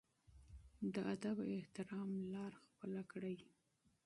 [0.93, 3.35] د ادب او احترام لار خپله کړي.